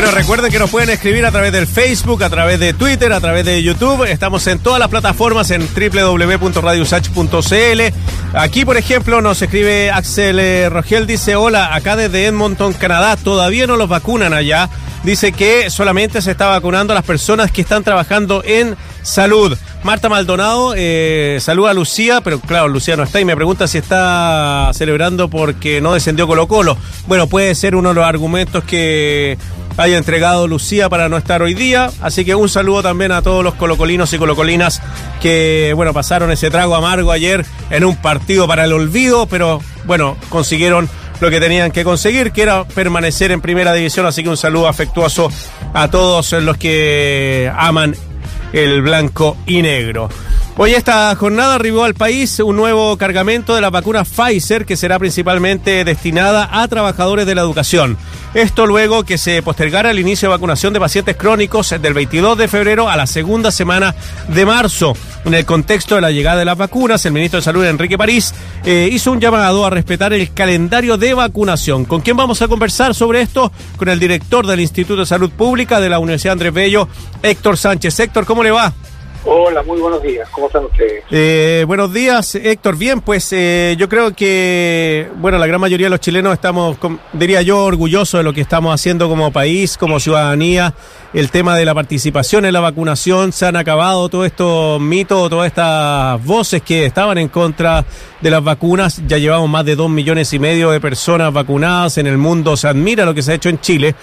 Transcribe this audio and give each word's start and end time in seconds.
Bueno, 0.00 0.14
recuerden 0.14 0.50
que 0.50 0.58
nos 0.58 0.70
pueden 0.70 0.88
escribir 0.88 1.26
a 1.26 1.30
través 1.30 1.52
del 1.52 1.66
Facebook, 1.66 2.24
a 2.24 2.30
través 2.30 2.58
de 2.58 2.72
Twitter, 2.72 3.12
a 3.12 3.20
través 3.20 3.44
de 3.44 3.62
YouTube. 3.62 4.04
Estamos 4.04 4.46
en 4.46 4.58
todas 4.58 4.78
las 4.78 4.88
plataformas 4.88 5.50
en 5.50 5.60
www.radiosach.cl. 5.60 7.80
Aquí, 8.32 8.64
por 8.64 8.78
ejemplo, 8.78 9.20
nos 9.20 9.42
escribe 9.42 9.90
Axel 9.90 10.38
eh, 10.38 10.70
Rogel, 10.70 11.06
dice, 11.06 11.36
hola, 11.36 11.74
acá 11.74 11.96
desde 11.96 12.24
Edmonton, 12.24 12.72
Canadá, 12.72 13.18
todavía 13.18 13.66
no 13.66 13.76
los 13.76 13.90
vacunan 13.90 14.32
allá. 14.32 14.70
Dice 15.02 15.32
que 15.32 15.68
solamente 15.68 16.22
se 16.22 16.30
está 16.30 16.46
vacunando 16.46 16.94
a 16.94 16.96
las 16.96 17.04
personas 17.04 17.50
que 17.50 17.60
están 17.60 17.84
trabajando 17.84 18.42
en 18.42 18.78
salud. 19.02 19.54
Marta 19.82 20.08
Maldonado 20.08 20.72
eh, 20.76 21.38
saluda 21.40 21.70
a 21.70 21.74
Lucía, 21.74 22.20
pero 22.22 22.40
claro, 22.40 22.68
Lucía 22.68 22.96
no 22.96 23.02
está 23.02 23.20
y 23.20 23.26
me 23.26 23.36
pregunta 23.36 23.66
si 23.66 23.78
está 23.78 24.70
celebrando 24.72 25.28
porque 25.28 25.80
no 25.80 25.92
descendió 25.92 26.26
Colo 26.26 26.48
Colo. 26.48 26.76
Bueno, 27.06 27.26
puede 27.26 27.54
ser 27.54 27.76
uno 27.76 27.90
de 27.90 27.96
los 27.96 28.04
argumentos 28.04 28.64
que 28.64 29.36
haya 29.80 29.96
entregado 29.96 30.46
Lucía 30.46 30.88
para 30.88 31.08
no 31.08 31.16
estar 31.16 31.42
hoy 31.42 31.54
día. 31.54 31.90
Así 32.00 32.24
que 32.24 32.34
un 32.34 32.48
saludo 32.48 32.82
también 32.82 33.12
a 33.12 33.22
todos 33.22 33.42
los 33.42 33.54
colocolinos 33.54 34.12
y 34.12 34.18
colocolinas 34.18 34.82
que, 35.20 35.72
bueno, 35.74 35.94
pasaron 35.94 36.30
ese 36.30 36.50
trago 36.50 36.74
amargo 36.74 37.10
ayer 37.12 37.44
en 37.70 37.84
un 37.84 37.96
partido 37.96 38.46
para 38.46 38.64
el 38.64 38.72
olvido, 38.72 39.26
pero 39.26 39.60
bueno, 39.84 40.16
consiguieron 40.28 40.88
lo 41.20 41.30
que 41.30 41.40
tenían 41.40 41.70
que 41.70 41.84
conseguir, 41.84 42.32
que 42.32 42.42
era 42.42 42.64
permanecer 42.64 43.32
en 43.32 43.40
primera 43.40 43.72
división. 43.72 44.06
Así 44.06 44.22
que 44.22 44.28
un 44.28 44.36
saludo 44.36 44.68
afectuoso 44.68 45.30
a 45.72 45.88
todos 45.88 46.32
los 46.32 46.56
que 46.58 47.50
aman 47.56 47.94
el 48.52 48.82
blanco 48.82 49.36
y 49.46 49.62
negro. 49.62 50.08
Hoy 50.56 50.74
esta 50.74 51.14
jornada 51.16 51.54
arribó 51.54 51.84
al 51.84 51.94
país 51.94 52.38
un 52.40 52.56
nuevo 52.56 52.96
cargamento 52.98 53.54
de 53.54 53.62
la 53.62 53.70
vacuna 53.70 54.04
Pfizer 54.04 54.66
que 54.66 54.76
será 54.76 54.98
principalmente 54.98 55.84
destinada 55.84 56.50
a 56.52 56.68
trabajadores 56.68 57.24
de 57.24 57.34
la 57.34 57.40
educación. 57.40 57.96
Esto 58.32 58.64
luego 58.64 59.02
que 59.02 59.18
se 59.18 59.42
postergara 59.42 59.90
el 59.90 59.98
inicio 59.98 60.28
de 60.28 60.36
vacunación 60.36 60.72
de 60.72 60.78
pacientes 60.78 61.16
crónicos 61.16 61.70
del 61.70 61.94
22 61.94 62.38
de 62.38 62.46
febrero 62.46 62.88
a 62.88 62.96
la 62.96 63.08
segunda 63.08 63.50
semana 63.50 63.96
de 64.28 64.46
marzo. 64.46 64.94
En 65.24 65.34
el 65.34 65.44
contexto 65.44 65.96
de 65.96 66.00
la 66.00 66.12
llegada 66.12 66.38
de 66.38 66.44
las 66.44 66.56
vacunas, 66.56 67.04
el 67.04 67.12
ministro 67.12 67.40
de 67.40 67.44
Salud, 67.44 67.64
Enrique 67.64 67.98
París, 67.98 68.32
eh, 68.64 68.88
hizo 68.92 69.10
un 69.10 69.20
llamado 69.20 69.66
a 69.66 69.70
respetar 69.70 70.12
el 70.12 70.32
calendario 70.32 70.96
de 70.96 71.12
vacunación. 71.12 71.84
¿Con 71.84 72.02
quién 72.02 72.16
vamos 72.16 72.40
a 72.40 72.46
conversar 72.46 72.94
sobre 72.94 73.20
esto? 73.20 73.50
Con 73.76 73.88
el 73.88 73.98
director 73.98 74.46
del 74.46 74.60
Instituto 74.60 75.00
de 75.00 75.06
Salud 75.06 75.30
Pública 75.30 75.80
de 75.80 75.88
la 75.88 75.98
Universidad 75.98 76.34
Andrés 76.34 76.54
Bello, 76.54 76.88
Héctor 77.24 77.56
Sánchez. 77.56 77.98
Héctor, 77.98 78.26
¿cómo 78.26 78.44
le 78.44 78.52
va? 78.52 78.72
Hola, 79.24 79.62
muy 79.62 79.78
buenos 79.78 80.02
días. 80.02 80.28
¿Cómo 80.30 80.46
están 80.46 80.64
ustedes? 80.64 81.04
Eh, 81.10 81.64
buenos 81.66 81.92
días, 81.92 82.34
Héctor. 82.36 82.76
Bien, 82.76 83.02
pues 83.02 83.30
eh, 83.32 83.76
yo 83.78 83.86
creo 83.86 84.14
que, 84.14 85.10
bueno, 85.16 85.36
la 85.36 85.46
gran 85.46 85.60
mayoría 85.60 85.86
de 85.86 85.90
los 85.90 86.00
chilenos 86.00 86.32
estamos, 86.32 86.78
diría 87.12 87.42
yo, 87.42 87.64
orgullosos 87.64 88.20
de 88.20 88.24
lo 88.24 88.32
que 88.32 88.40
estamos 88.40 88.74
haciendo 88.74 89.10
como 89.10 89.30
país, 89.30 89.76
como 89.76 90.00
ciudadanía. 90.00 90.72
El 91.12 91.30
tema 91.30 91.54
de 91.54 91.66
la 91.66 91.74
participación 91.74 92.46
en 92.46 92.54
la 92.54 92.60
vacunación, 92.60 93.32
se 93.32 93.44
han 93.44 93.56
acabado 93.56 94.08
todos 94.08 94.26
estos 94.26 94.80
mitos, 94.80 95.28
todas 95.28 95.48
estas 95.48 96.24
voces 96.24 96.62
que 96.62 96.86
estaban 96.86 97.18
en 97.18 97.28
contra 97.28 97.84
de 98.22 98.30
las 98.30 98.42
vacunas. 98.42 99.02
Ya 99.06 99.18
llevamos 99.18 99.50
más 99.50 99.66
de 99.66 99.76
dos 99.76 99.90
millones 99.90 100.32
y 100.32 100.38
medio 100.38 100.70
de 100.70 100.80
personas 100.80 101.30
vacunadas 101.30 101.98
en 101.98 102.06
el 102.06 102.16
mundo. 102.16 102.56
Se 102.56 102.68
admira 102.68 103.04
lo 103.04 103.12
que 103.12 103.22
se 103.22 103.32
ha 103.32 103.34
hecho 103.34 103.50
en 103.50 103.60
Chile. 103.60 103.94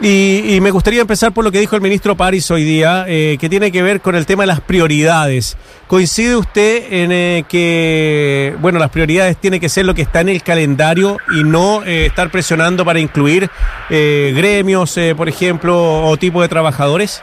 Y, 0.00 0.58
me 0.60 0.72
gustaría 0.72 1.00
empezar 1.00 1.32
por 1.32 1.44
lo 1.44 1.52
que 1.52 1.60
dijo 1.60 1.76
el 1.76 1.82
ministro 1.82 2.16
París 2.16 2.50
hoy 2.50 2.64
día, 2.64 3.04
eh, 3.06 3.36
que 3.40 3.48
tiene 3.48 3.70
que 3.70 3.82
ver 3.82 4.00
con 4.00 4.16
el 4.16 4.26
tema 4.26 4.42
de 4.42 4.48
las 4.48 4.60
prioridades. 4.60 5.56
¿Coincide 5.86 6.34
usted 6.36 6.92
en 6.92 7.12
eh, 7.12 7.44
que, 7.48 8.54
bueno, 8.58 8.80
las 8.80 8.90
prioridades 8.90 9.36
tienen 9.36 9.60
que 9.60 9.68
ser 9.68 9.84
lo 9.84 9.94
que 9.94 10.02
está 10.02 10.20
en 10.20 10.30
el 10.30 10.42
calendario 10.42 11.18
y 11.32 11.44
no 11.44 11.84
eh, 11.84 12.06
estar 12.06 12.30
presionando 12.30 12.84
para 12.84 12.98
incluir 12.98 13.48
gremios, 13.88 14.98
por 15.16 15.28
ejemplo, 15.28 16.06
o 16.06 16.16
tipo 16.16 16.42
de 16.42 16.48
trabajadores? 16.48 17.22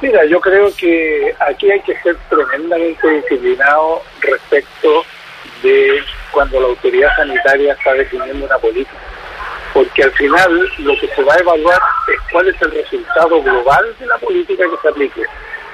Mira, 0.00 0.24
yo 0.26 0.40
creo 0.40 0.74
que 0.76 1.34
aquí 1.40 1.70
hay 1.70 1.80
que 1.80 1.94
ser 2.00 2.16
tremendamente 2.30 3.08
disciplinado 3.10 4.02
respecto 4.20 5.04
de 5.62 6.00
cuando 6.30 6.60
la 6.60 6.68
autoridad 6.68 7.10
sanitaria 7.16 7.74
está 7.74 7.92
definiendo 7.92 8.46
una 8.46 8.58
política 8.58 9.13
porque 9.74 10.04
al 10.04 10.12
final 10.12 10.70
lo 10.78 10.96
que 10.98 11.08
se 11.08 11.22
va 11.24 11.34
a 11.34 11.40
evaluar 11.40 11.80
es 12.08 12.20
cuál 12.30 12.48
es 12.48 12.62
el 12.62 12.70
resultado 12.70 13.42
global 13.42 13.94
de 13.98 14.06
la 14.06 14.16
política 14.18 14.64
que 14.70 14.80
se 14.80 14.88
aplique. 14.88 15.22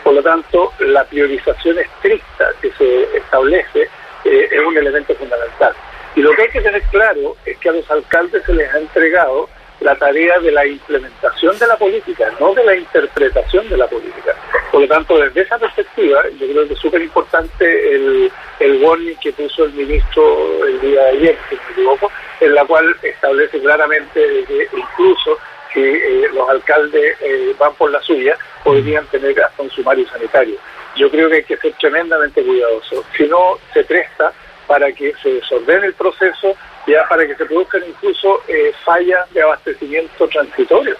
Por 0.02 0.14
lo 0.14 0.22
tanto, 0.22 0.72
la 0.80 1.04
priorización 1.04 1.78
estricta 1.78 2.48
que 2.62 2.72
se 2.72 3.16
establece 3.16 3.82
eh, 4.24 4.48
es 4.50 4.60
un 4.66 4.76
elemento 4.76 5.14
fundamental. 5.14 5.74
Y 6.16 6.22
lo 6.22 6.32
que 6.32 6.42
hay 6.42 6.48
que 6.48 6.62
tener 6.62 6.82
claro 6.84 7.36
es 7.44 7.58
que 7.58 7.68
a 7.68 7.72
los 7.72 7.88
alcaldes 7.90 8.42
se 8.44 8.54
les 8.54 8.72
ha 8.72 8.78
entregado 8.78 9.48
la 9.80 9.94
tarea 9.96 10.40
de 10.40 10.50
la 10.50 10.66
implementación 10.66 11.58
de 11.58 11.66
la 11.66 11.76
política, 11.76 12.32
no 12.40 12.54
de 12.54 12.64
la 12.64 12.76
interpretación 12.76 13.68
de 13.68 13.76
la 13.76 13.86
política. 13.86 14.34
Por 14.80 14.88
lo 14.88 14.94
tanto, 14.94 15.18
desde 15.18 15.42
esa 15.42 15.58
perspectiva, 15.58 16.22
yo 16.38 16.46
creo 16.46 16.66
que 16.66 16.72
es 16.72 16.80
súper 16.80 17.02
importante 17.02 17.94
el, 17.94 18.32
el 18.60 18.82
warning 18.82 19.14
que 19.16 19.30
puso 19.30 19.64
el 19.64 19.74
ministro 19.74 20.64
el 20.64 20.80
día 20.80 21.02
de 21.02 21.08
ayer, 21.10 21.38
si 21.50 21.56
me 21.56 21.72
equivoco, 21.72 22.10
en 22.40 22.54
la 22.54 22.64
cual 22.64 22.96
establece 23.02 23.60
claramente 23.60 24.44
que 24.48 24.68
incluso 24.74 25.36
si 25.74 25.80
eh, 25.80 26.28
los 26.32 26.48
alcaldes 26.48 27.14
eh, 27.20 27.54
van 27.58 27.74
por 27.74 27.90
la 27.90 28.00
suya, 28.00 28.38
podrían 28.64 29.04
tener 29.08 29.38
hasta 29.42 29.62
un 29.62 29.70
sumario 29.70 30.08
sanitario. 30.08 30.56
Yo 30.96 31.10
creo 31.10 31.28
que 31.28 31.36
hay 31.36 31.44
que 31.44 31.58
ser 31.58 31.74
tremendamente 31.74 32.42
cuidadoso. 32.42 33.04
Si 33.14 33.24
no, 33.24 33.58
se 33.74 33.84
presta 33.84 34.32
para 34.66 34.90
que 34.92 35.12
se 35.22 35.34
desordene 35.34 35.88
el 35.88 35.94
proceso, 35.94 36.56
ya 36.86 37.06
para 37.06 37.26
que 37.26 37.36
se 37.36 37.44
produzcan 37.44 37.82
incluso 37.86 38.40
eh, 38.48 38.72
fallas 38.82 39.30
de 39.34 39.42
abastecimiento 39.42 40.26
transitorio. 40.28 40.96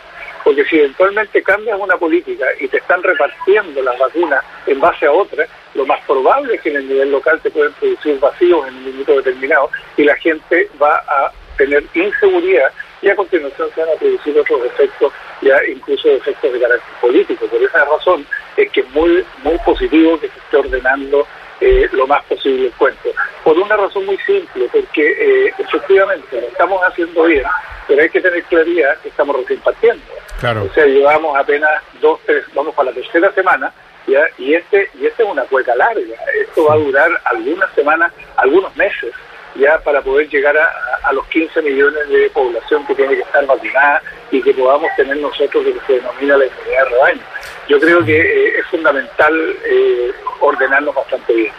Porque 0.51 0.65
si 0.65 0.81
eventualmente 0.81 1.45
cambias 1.45 1.79
una 1.79 1.97
política 1.97 2.45
y 2.59 2.67
te 2.67 2.79
están 2.79 3.01
repartiendo 3.05 3.81
las 3.85 3.97
vacunas 3.97 4.43
en 4.67 4.81
base 4.81 5.07
a 5.07 5.13
otras, 5.13 5.49
lo 5.75 5.87
más 5.87 6.05
probable 6.05 6.57
es 6.57 6.61
que 6.61 6.71
en 6.71 6.77
el 6.79 6.89
nivel 6.89 7.13
local 7.13 7.41
te 7.41 7.53
pueden 7.53 7.73
producir 7.75 8.19
vacíos 8.19 8.67
en 8.67 8.75
un 8.75 8.85
minuto 8.85 9.15
determinado 9.15 9.71
y 9.97 10.03
la 10.03 10.17
gente 10.17 10.69
va 10.83 10.97
a 11.07 11.31
tener 11.57 11.85
inseguridad 11.95 12.73
y 13.01 13.11
a 13.11 13.15
continuación 13.15 13.69
se 13.73 13.81
van 13.81 13.91
a 13.91 13.99
producir 14.01 14.41
otros 14.41 14.65
efectos, 14.65 15.13
ya 15.41 15.57
incluso 15.69 16.09
efectos 16.09 16.53
de 16.53 16.59
carácter 16.59 16.95
político. 17.01 17.47
Por 17.47 17.63
esa 17.63 17.85
razón 17.85 18.27
es 18.57 18.73
que 18.73 18.81
es 18.81 18.91
muy, 18.91 19.25
muy 19.45 19.57
positivo 19.65 20.19
que 20.19 20.31
se 20.31 20.39
esté 20.41 20.57
ordenando 20.57 21.29
eh, 21.61 21.89
lo 21.93 22.09
más 22.09 22.25
posible 22.25 22.67
el 22.67 22.73
cuento. 22.73 23.11
Por 23.45 23.57
una 23.57 23.77
razón 23.77 24.05
muy 24.05 24.19
simple, 24.27 24.69
porque 24.73 25.13
eh, 25.47 25.55
efectivamente 25.59 26.41
lo 26.41 26.49
estamos 26.49 26.83
haciendo 26.83 27.23
bien, 27.23 27.45
pero 27.87 28.03
hay 28.03 28.11
que 28.11 28.21
tener 28.21 28.43
claridad 28.43 28.99
que 29.01 29.11
estamos 29.11 29.37
recién. 29.37 30.03
Claro. 30.41 30.65
O 30.65 30.75
sea, 30.75 30.87
llevamos 30.87 31.37
apenas 31.37 31.71
dos, 32.01 32.19
tres, 32.25 32.45
vamos 32.55 32.75
para 32.75 32.91
la 32.91 32.95
tercera 32.95 33.31
semana, 33.33 33.71
¿ya? 34.07 34.23
y 34.39 34.55
este 34.55 34.89
y 34.99 35.07
este 35.07 35.23
es 35.23 35.29
una 35.29 35.43
cueca 35.45 35.77
larga. 35.77 36.17
Esto 36.41 36.65
va 36.65 36.75
a 36.75 36.79
durar 36.79 37.11
algunas 37.25 37.71
semanas, 37.75 38.11
algunos 38.37 38.75
meses, 38.75 39.13
ya 39.55 39.79
para 39.81 40.01
poder 40.01 40.29
llegar 40.31 40.57
a, 40.57 41.13
los 41.13 41.27
15 41.27 41.61
millones 41.63 42.09
de 42.09 42.31
población 42.31 42.87
que 42.87 42.95
tiene 42.95 43.17
que 43.17 43.23
estar 43.23 43.45
vacunada 43.45 44.01
y 44.31 44.41
que 44.41 44.55
podamos 44.55 44.89
tener 44.97 45.17
nosotros 45.19 45.65
lo 45.65 45.75
que 45.75 45.87
se 45.87 45.93
denomina 45.95 46.37
la 46.37 46.47
inmunidad 46.47 46.85
de 46.85 46.91
rebaño. 46.91 47.21
Yo 47.69 47.81
creo 47.81 48.05
que 48.05 48.21
eh, 48.21 48.59
es 48.59 48.67
fundamental 48.67 49.35
eh, 49.65 50.13
ordenarnos 50.41 50.95
bastante 50.95 51.35
bien. 51.35 51.53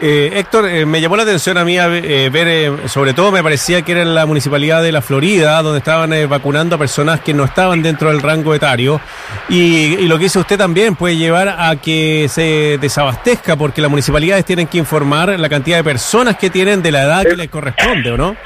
Eh, 0.00 0.30
Héctor, 0.34 0.68
eh, 0.68 0.86
me 0.86 1.00
llamó 1.00 1.16
la 1.16 1.24
atención 1.24 1.58
a 1.58 1.64
mí 1.64 1.76
eh, 1.76 2.30
ver, 2.32 2.88
sobre 2.88 3.14
todo 3.14 3.32
me 3.32 3.42
parecía 3.42 3.82
que 3.82 3.92
era 3.92 4.02
en 4.02 4.14
la 4.14 4.26
municipalidad 4.26 4.80
de 4.80 4.92
la 4.92 5.02
Florida, 5.02 5.60
donde 5.60 5.78
estaban 5.78 6.12
vacunando 6.28 6.76
a 6.76 6.78
personas 6.78 7.20
que 7.20 7.34
no 7.34 7.44
estaban 7.44 7.82
dentro 7.82 8.10
del 8.10 8.22
rango 8.22 8.54
etario. 8.54 9.00
Y, 9.48 9.96
y, 9.98 10.06
lo 10.06 10.16
que 10.16 10.24
dice 10.24 10.38
usted 10.38 10.56
también 10.56 10.94
puede 10.94 11.16
llevar 11.16 11.48
a 11.48 11.74
que 11.76 12.26
se 12.28 12.78
desabastezca, 12.80 13.56
porque 13.56 13.80
las 13.80 13.90
municipalidades 13.90 14.44
tienen 14.44 14.68
que 14.68 14.78
informar 14.78 15.30
la 15.38 15.48
cantidad 15.48 15.78
de 15.78 15.84
personas 15.84 16.36
que 16.36 16.48
tienen 16.48 16.80
de 16.80 16.92
la 16.92 17.02
edad 17.02 17.24
que 17.24 17.36
les 17.36 17.48
corresponde, 17.48 18.12
¿o 18.12 18.16
no? 18.16 18.36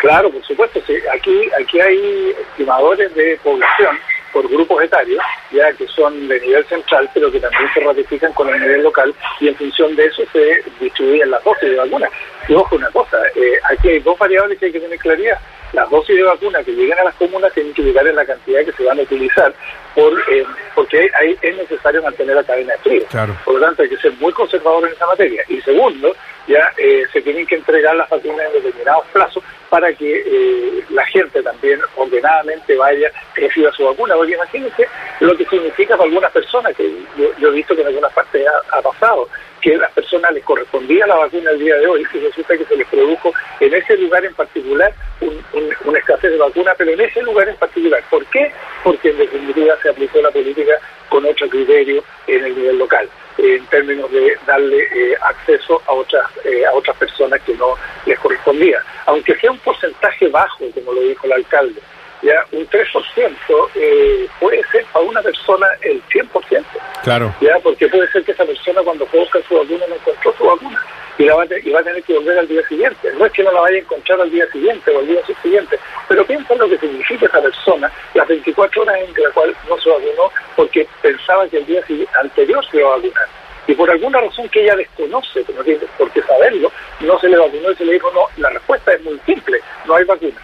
Claro, 0.00 0.30
por 0.30 0.44
supuesto. 0.44 0.80
Sí. 0.86 0.94
Aquí, 1.14 1.48
aquí 1.60 1.80
hay 1.80 2.34
estimadores 2.50 3.14
de 3.14 3.38
población 3.44 3.96
por 4.36 4.50
grupos 4.50 4.84
etarios, 4.84 5.22
ya 5.50 5.72
que 5.72 5.86
son 5.86 6.28
de 6.28 6.38
nivel 6.38 6.62
central, 6.66 7.08
pero 7.14 7.32
que 7.32 7.40
también 7.40 7.72
se 7.72 7.80
ratifican 7.80 8.34
con 8.34 8.50
el 8.50 8.60
nivel 8.60 8.82
local, 8.82 9.14
y 9.40 9.48
en 9.48 9.56
función 9.56 9.96
de 9.96 10.04
eso 10.04 10.24
se 10.30 10.62
distribuyen 10.78 11.30
las 11.30 11.42
dosis 11.42 11.70
de 11.70 11.76
vacunas. 11.76 12.10
Y 12.46 12.52
ojo 12.52 12.76
una 12.76 12.90
cosa, 12.90 13.16
eh, 13.34 13.58
aquí 13.70 13.88
hay 13.88 14.00
dos 14.00 14.18
variables 14.18 14.58
que 14.58 14.66
hay 14.66 14.72
que 14.72 14.80
tener 14.80 14.98
claridad. 14.98 15.38
Las 15.72 15.88
dosis 15.88 16.16
de 16.16 16.22
vacuna 16.22 16.62
que 16.62 16.72
lleguen 16.72 16.98
a 16.98 17.04
las 17.04 17.14
comunas 17.14 17.50
tienen 17.54 17.72
que 17.72 17.82
llegar 17.82 18.06
en 18.06 18.14
la 18.14 18.26
cantidad 18.26 18.62
que 18.62 18.72
se 18.72 18.84
van 18.84 18.98
a 18.98 19.02
utilizar, 19.02 19.54
por, 19.94 20.12
eh, 20.30 20.44
porque 20.74 21.08
ahí 21.14 21.34
es 21.40 21.56
necesario 21.56 22.02
mantener 22.02 22.36
la 22.36 22.44
cadena 22.44 22.74
de 22.74 22.78
frío. 22.80 23.06
Por 23.42 23.54
lo 23.54 23.60
tanto, 23.60 23.84
hay 23.84 23.88
que 23.88 23.96
ser 23.96 24.12
muy 24.20 24.34
conservador 24.34 24.86
en 24.86 24.92
esa 24.92 25.06
materia. 25.06 25.42
Y 25.48 25.62
segundo, 25.62 26.14
ya 26.46 26.70
eh, 26.76 27.04
se 27.10 27.22
tienen 27.22 27.46
que 27.46 27.54
entregar 27.54 27.96
las 27.96 28.10
vacunas 28.10 28.46
en 28.48 28.62
determinados 28.62 29.06
plazos 29.14 29.42
para 29.68 29.92
que 29.92 30.22
eh, 30.26 30.84
la 30.90 31.04
gente 31.06 31.42
también 31.42 31.80
ordenadamente 31.96 32.76
vaya, 32.76 33.10
reciba 33.34 33.72
su 33.72 33.84
vacuna. 33.84 34.14
Porque 34.14 34.34
imagínense 34.34 34.88
lo 35.20 35.36
que 35.36 35.44
significa 35.46 35.96
para 35.96 36.08
algunas 36.08 36.32
personas, 36.32 36.74
que 36.76 36.90
yo, 37.16 37.48
he 37.48 37.52
visto 37.52 37.74
que 37.74 37.82
en 37.82 37.88
algunas 37.88 38.12
partes 38.12 38.46
ha, 38.72 38.82
pasado, 38.82 39.28
que 39.60 39.74
a 39.74 39.78
las 39.78 39.92
personas 39.92 40.32
les 40.32 40.44
correspondía 40.44 41.06
la 41.06 41.16
vacuna 41.16 41.50
el 41.50 41.58
día 41.58 41.76
de 41.76 41.86
hoy 41.86 42.06
y 42.12 42.18
resulta 42.18 42.56
que 42.56 42.64
se 42.64 42.76
les 42.76 42.86
produjo 42.88 43.32
en 43.60 43.74
ese 43.74 43.96
lugar 43.96 44.24
en 44.24 44.34
particular 44.34 44.92
un, 45.20 45.96
escasez 45.96 46.30
de 46.30 46.38
vacuna, 46.38 46.74
pero 46.76 46.92
en 46.92 47.00
ese 47.00 47.22
lugar 47.22 47.48
en 47.48 47.56
particular. 47.56 48.02
¿Por 48.10 48.24
qué? 48.26 48.52
Porque 48.84 49.10
en 49.10 49.18
definitiva 49.18 49.76
se 49.82 49.88
aplicó 49.88 50.20
la 50.20 50.30
política 50.30 50.74
con 51.08 51.24
otro 51.24 51.48
criterio 51.48 52.04
en 52.26 52.44
el 52.44 52.54
nivel 52.54 52.78
local 52.78 53.08
en 53.38 53.66
términos 53.66 54.10
de 54.10 54.36
darle 54.46 54.82
eh, 54.82 55.16
acceso 55.20 55.82
a 55.86 55.92
otras 55.92 56.24
eh, 56.44 56.64
a 56.64 56.72
otras 56.72 56.96
personas 56.96 57.40
que 57.42 57.54
no 57.54 57.74
les 58.04 58.18
correspondía. 58.18 58.82
Aunque 59.06 59.34
sea 59.36 59.50
un 59.50 59.58
porcentaje 59.58 60.28
bajo, 60.28 60.64
como 60.74 60.92
lo 60.92 61.00
dijo 61.02 61.26
el 61.26 61.32
alcalde, 61.32 61.80
ya 62.22 62.44
un 62.52 62.66
3% 62.68 63.68
eh, 63.74 64.26
puede 64.40 64.62
ser 64.70 64.84
para 64.92 65.04
una 65.04 65.22
persona 65.22 65.66
el 65.82 66.02
100%. 66.04 66.64
Claro. 67.02 67.34
Ya, 67.40 67.58
porque 67.62 67.88
puede 67.88 68.10
ser 68.10 68.24
que 68.24 68.32
esa 68.32 68.44
persona 68.44 68.82
cuando 68.82 69.06
fue 69.06 69.20
a 69.20 69.22
buscar 69.22 69.42
su 69.48 69.54
vacuna 69.54 69.86
no 69.88 69.94
encontró 69.94 70.34
su 70.36 70.44
vacuna 70.44 70.82
y, 71.18 71.24
la 71.24 71.34
va 71.34 71.42
a, 71.42 71.46
y 71.62 71.70
va 71.70 71.80
a 71.80 71.84
tener 71.84 72.02
que 72.02 72.14
volver 72.14 72.38
al 72.38 72.48
día 72.48 72.66
siguiente. 72.68 73.12
No 73.18 73.26
es 73.26 73.32
que 73.32 73.42
no 73.42 73.52
la 73.52 73.60
vaya 73.60 73.76
a 73.76 73.80
encontrar 73.80 74.20
al 74.20 74.30
día 74.30 74.46
siguiente 74.50 74.90
o 74.90 74.98
al 74.98 75.06
día 75.06 75.20
siguiente, 75.42 75.78
pero 76.08 76.24
piensa 76.26 76.52
en 76.54 76.58
lo 76.60 76.68
que 76.68 76.78
significa 76.78 77.26
esa 77.26 77.40
persona 77.40 77.90
las 78.14 78.28
24 78.28 78.82
horas 78.82 78.96
en 78.98 79.22
la 79.22 79.30
cual 79.30 79.56
no 79.68 79.78
se 79.78 79.90
vacunó 79.90 80.30
porque 80.54 80.85
pensaba 81.06 81.48
que 81.48 81.58
el 81.58 81.66
día 81.66 81.82
anterior 82.20 82.64
se 82.68 82.78
iba 82.78 82.88
a 82.88 82.96
vacunar. 82.96 83.28
Y 83.68 83.74
por 83.74 83.88
alguna 83.90 84.20
razón 84.20 84.48
que 84.48 84.62
ella 84.62 84.74
desconoce, 84.74 85.44
que 85.44 85.78
por 85.98 86.10
qué 86.10 86.22
saberlo, 86.22 86.70
no 87.00 87.18
se 87.20 87.28
le 87.28 87.36
vacunó 87.36 87.70
y 87.70 87.76
se 87.76 87.84
le 87.84 87.92
dijo, 87.94 88.10
no, 88.12 88.26
la 88.38 88.50
respuesta 88.50 88.92
es 88.92 89.02
muy 89.04 89.18
simple, 89.24 89.58
no 89.86 89.94
hay 89.94 90.04
vacuna. 90.04 90.40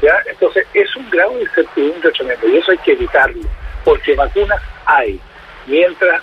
¿Ya? 0.00 0.16
Entonces 0.26 0.66
es 0.74 0.94
un 0.96 1.08
grado 1.10 1.34
de 1.36 1.42
incertidumbre 1.42 2.10
tremendo 2.12 2.48
y 2.48 2.56
eso 2.58 2.70
hay 2.70 2.78
que 2.78 2.92
evitarlo, 2.92 3.42
porque 3.84 4.14
vacunas 4.14 4.60
hay. 4.86 5.20
Mientras 5.66 6.22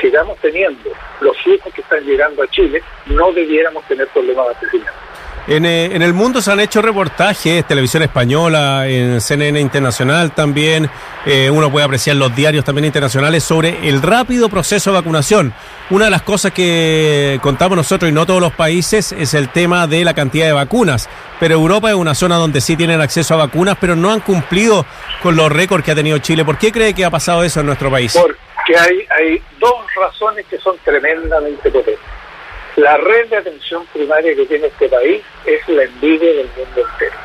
sigamos 0.00 0.38
teniendo 0.40 0.90
los 1.20 1.36
flujos 1.42 1.72
que 1.72 1.80
están 1.80 2.04
llegando 2.04 2.42
a 2.42 2.46
Chile, 2.48 2.82
no 3.06 3.32
debiéramos 3.32 3.84
tener 3.84 4.06
problemas 4.08 4.44
de 4.44 4.50
abastecimiento. 4.50 5.03
En, 5.46 5.66
eh, 5.66 5.94
en, 5.94 6.00
el 6.00 6.14
mundo 6.14 6.40
se 6.40 6.50
han 6.50 6.60
hecho 6.60 6.80
reportajes, 6.80 7.66
televisión 7.66 8.02
española, 8.02 8.88
en 8.88 9.20
CNN 9.20 9.60
Internacional 9.60 10.32
también, 10.32 10.88
eh, 11.26 11.50
uno 11.50 11.70
puede 11.70 11.84
apreciar 11.84 12.16
los 12.16 12.34
diarios 12.34 12.64
también 12.64 12.86
internacionales 12.86 13.44
sobre 13.44 13.86
el 13.86 14.00
rápido 14.00 14.48
proceso 14.48 14.90
de 14.90 14.96
vacunación. 14.96 15.52
Una 15.90 16.06
de 16.06 16.10
las 16.10 16.22
cosas 16.22 16.52
que 16.52 17.38
contamos 17.42 17.76
nosotros 17.76 18.10
y 18.10 18.14
no 18.14 18.24
todos 18.24 18.40
los 18.40 18.54
países 18.54 19.12
es 19.12 19.34
el 19.34 19.50
tema 19.50 19.86
de 19.86 20.02
la 20.02 20.14
cantidad 20.14 20.46
de 20.46 20.52
vacunas, 20.52 21.10
pero 21.38 21.56
Europa 21.56 21.90
es 21.90 21.96
una 21.96 22.14
zona 22.14 22.36
donde 22.36 22.62
sí 22.62 22.74
tienen 22.74 23.02
acceso 23.02 23.34
a 23.34 23.36
vacunas, 23.36 23.76
pero 23.78 23.94
no 23.94 24.10
han 24.10 24.20
cumplido 24.20 24.86
con 25.22 25.36
los 25.36 25.52
récords 25.52 25.84
que 25.84 25.90
ha 25.90 25.94
tenido 25.94 26.16
Chile. 26.18 26.46
¿Por 26.46 26.56
qué 26.56 26.72
cree 26.72 26.94
que 26.94 27.04
ha 27.04 27.10
pasado 27.10 27.44
eso 27.44 27.60
en 27.60 27.66
nuestro 27.66 27.90
país? 27.90 28.18
Porque 28.18 28.78
hay, 28.78 29.06
hay 29.10 29.42
dos 29.60 29.74
razones 29.94 30.46
que 30.48 30.56
son 30.56 30.74
tremendamente 30.82 31.70
potentes. 31.70 32.23
La 32.76 32.96
red 32.96 33.28
de 33.28 33.36
atención 33.36 33.86
primaria 33.92 34.34
que 34.34 34.46
tiene 34.46 34.66
este 34.66 34.88
país 34.88 35.22
es 35.46 35.68
la 35.68 35.84
envidia 35.84 36.32
del 36.34 36.48
mundo 36.56 36.80
entero. 36.90 37.16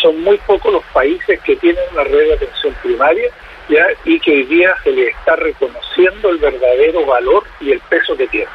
Son 0.00 0.22
muy 0.22 0.38
pocos 0.38 0.72
los 0.72 0.84
países 0.86 1.38
que 1.40 1.56
tienen 1.56 1.82
una 1.92 2.04
red 2.04 2.28
de 2.28 2.34
atención 2.34 2.74
primaria 2.82 3.30
¿ya? 3.68 3.86
y 4.04 4.18
que 4.20 4.30
hoy 4.30 4.44
día 4.44 4.74
se 4.82 4.92
le 4.92 5.08
está 5.08 5.36
reconociendo 5.36 6.30
el 6.30 6.38
verdadero 6.38 7.04
valor 7.04 7.44
y 7.60 7.72
el 7.72 7.80
peso 7.80 8.16
que 8.16 8.26
tiene. 8.28 8.48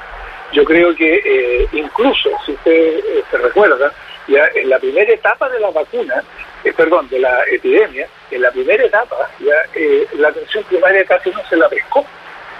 Yo 0.52 0.66
creo 0.66 0.96
que 0.96 1.22
eh, 1.24 1.68
incluso, 1.74 2.30
si 2.46 2.54
usted 2.54 2.72
eh, 2.72 3.24
se 3.30 3.38
recuerda, 3.38 3.94
ya 4.28 4.50
en 4.56 4.70
la 4.70 4.80
primera 4.80 5.14
etapa 5.14 5.48
de 5.50 5.60
la 5.60 5.70
vacuna, 5.70 6.24
eh, 6.64 6.74
perdón, 6.74 7.08
de 7.10 7.20
la 7.20 7.44
epidemia, 7.52 8.08
en 8.32 8.42
la 8.42 8.52
primera 8.52 8.84
etapa, 8.84 9.30
ya 9.40 9.56
la 10.18 10.30
atención 10.30 10.64
primaria 10.66 11.06
casi 11.06 11.30
no 11.30 11.42
se 11.48 11.56
la 11.56 11.70
pescó 11.70 12.06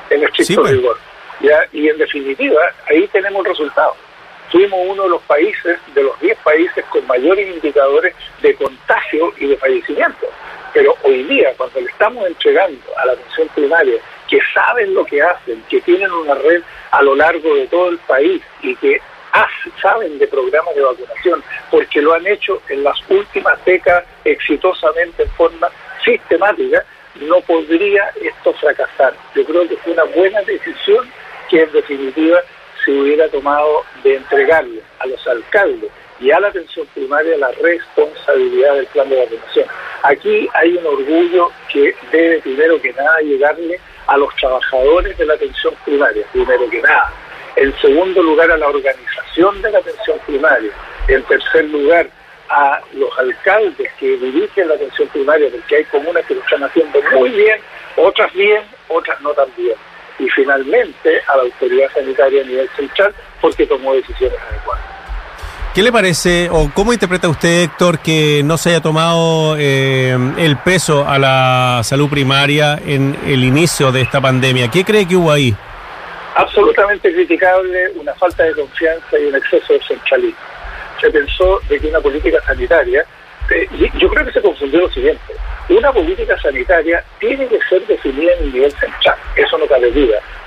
en 0.10 0.24
estricto 0.24 0.62
pues. 0.62 0.72
rigor. 0.72 1.11
Y 1.72 1.90
en 1.90 1.98
definitiva, 1.98 2.62
ahí 2.88 3.08
tenemos 3.08 3.46
el 3.46 3.52
resultado. 3.52 3.96
Fuimos 4.52 4.80
uno 4.88 5.04
de 5.04 5.10
los 5.10 5.22
países, 5.24 5.80
de 5.96 6.04
los 6.04 6.20
10 6.20 6.38
países 6.40 6.86
con 6.86 7.06
mayores 7.08 7.48
indicadores 7.56 8.14
de 8.42 8.54
contagio 8.56 9.34
y 9.38 9.48
de 9.48 9.58
fallecimiento. 9.58 10.28
Pero 10.74 10.96
hoy 11.04 11.24
día, 11.24 11.54
cuando 11.58 11.80
le 11.80 11.88
estamos 11.88 12.28
entregando 12.28 12.82
a 12.98 13.06
la 13.06 13.14
atención 13.14 13.48
primaria, 13.56 14.00
que 14.30 14.40
saben 14.54 14.94
lo 14.94 15.06
que 15.06 15.22
hacen, 15.22 15.64
que 15.70 15.82
tienen 15.82 16.12
una 16.12 16.36
red 16.36 16.62
a 16.92 17.02
lo 17.02 17.16
largo 17.16 17.56
de 17.56 17.68
todo 17.68 17.90
el 17.90 17.98
país 18.00 18.42
y 18.62 18.76
que 18.76 19.02
saben 19.82 20.20
de 20.20 20.28
programas 20.28 20.76
de 20.76 20.82
vacunación, 20.82 21.44
porque 21.70 22.02
lo 22.02 22.14
han 22.14 22.28
hecho 22.28 22.62
en 22.70 22.84
las 22.84 22.98
últimas 23.10 23.64
décadas 23.66 24.06
exitosamente 24.26 25.24
en 25.24 25.30
forma 25.32 25.70
sistemática, 26.04 26.86
no 27.22 27.42
podría 27.42 28.12
esto 28.22 28.54
fracasar. 28.54 29.14
Yo 29.36 29.44
creo 29.46 29.68
que 29.68 29.78
fue 29.78 29.94
una 29.94 30.04
buena 30.04 30.42
decisión 30.42 31.10
que 31.52 31.62
en 31.62 31.72
definitiva 31.74 32.40
se 32.84 32.92
hubiera 32.92 33.28
tomado 33.28 33.84
de 34.04 34.16
entregarle 34.16 34.82
a 35.00 35.06
los 35.06 35.28
alcaldes 35.28 35.92
y 36.20 36.32
a 36.32 36.40
la 36.40 36.48
atención 36.48 36.88
primaria 36.94 37.38
la 37.38 37.52
responsabilidad 37.52 38.76
del 38.76 38.88
plan 38.88 39.10
de 39.10 39.18
vacunación. 39.18 39.66
Aquí 40.04 40.50
hay 40.54 40.78
un 40.78 40.86
orgullo 40.86 41.52
que 41.72 41.94
debe 42.12 42.40
primero 42.40 42.82
que 42.82 42.94
nada 42.94 43.20
llegarle 43.20 43.80
a 44.08 44.18
los 44.18 44.34
trabajadores 44.36 45.18
de 45.18 45.26
la 45.26 45.34
atención 45.34 45.76
primaria, 45.84 46.26
primero 46.32 46.70
que 46.70 46.82
nada. 46.82 47.12
En 47.58 47.76
segundo 47.82 48.24
lugar 48.24 48.50
a 48.50 48.58
la 48.58 48.70
organización 48.70 49.62
de 49.62 49.72
la 49.72 49.80
atención 49.80 50.18
primaria. 50.26 50.72
En 51.08 51.22
tercer 51.24 51.66
lugar 51.66 52.08
a 52.50 52.82
los 52.94 53.20
alcaldes 53.20 53.92
que 54.00 54.18
dirigen 54.18 54.70
la 54.70 54.76
atención 54.76 55.08
primaria, 55.10 55.50
porque 55.52 55.76
hay 55.76 55.84
comunas 55.86 56.26
que 56.26 56.36
lo 56.36 56.42
están 56.42 56.64
haciendo 56.64 57.02
muy 57.14 57.30
bien, 57.30 57.60
otras 57.98 58.32
bien, 58.34 58.64
otras 58.88 59.20
no 59.22 59.32
tan 59.32 59.50
bien 59.58 59.76
y 60.22 60.30
finalmente 60.30 61.20
a 61.28 61.38
la 61.38 61.44
autoridad 61.44 61.88
sanitaria 61.94 62.44
a 62.44 62.46
nivel 62.46 62.70
central 62.76 63.14
porque 63.42 63.66
tomó 63.66 63.94
decisiones 63.96 64.38
adecuadas. 64.50 64.86
¿Qué 65.74 65.82
le 65.82 65.92
parece 65.92 66.50
o 66.52 66.70
cómo 66.74 66.92
interpreta 66.92 67.30
usted, 67.30 67.64
Héctor, 67.64 68.00
que 68.00 68.42
no 68.44 68.58
se 68.58 68.72
haya 68.72 68.82
tomado 68.82 69.56
eh, 69.58 70.18
el 70.38 70.58
peso 70.58 71.08
a 71.08 71.18
la 71.18 71.80
salud 71.84 72.10
primaria 72.10 72.78
en 72.86 73.18
el 73.26 73.44
inicio 73.44 73.92
de 73.92 74.02
esta 74.02 74.20
pandemia? 74.20 74.70
¿Qué 74.70 74.84
cree 74.84 75.08
que 75.08 75.16
hubo 75.16 75.32
ahí? 75.32 75.56
Absolutamente 76.36 77.12
criticable, 77.14 77.90
una 77.96 78.14
falta 78.16 78.44
de 78.44 78.54
confianza 78.54 79.18
y 79.18 79.28
un 79.28 79.36
exceso 79.36 79.74
de 79.74 79.80
centralismo. 79.88 80.40
Se 81.00 81.10
pensó 81.10 81.60
de 81.70 81.80
que 81.80 81.88
una 81.88 82.02
política 82.02 82.38
sanitaria, 82.46 83.06
eh, 83.50 83.68
yo 83.98 84.10
creo 84.10 84.26
que 84.26 84.34
se 84.34 84.42
confundió 84.42 84.82
lo 84.82 84.90
siguiente, 84.90 85.34
una 85.70 85.92
política 85.94 86.38
sanitaria 86.42 87.02
tiene 87.20 87.48
que 87.48 87.60
ser 87.70 87.88
definida 87.88 88.34
en 88.34 88.44
el 88.44 88.54
nivel 88.54 88.72
central, 88.74 89.18